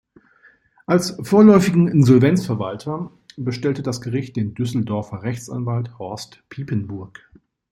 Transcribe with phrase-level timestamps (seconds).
[0.87, 7.29] Als vorläufigen Insolvenzverwalter bestellte das Gericht den Düsseldorfer Rechtsanwalt Horst Piepenburg.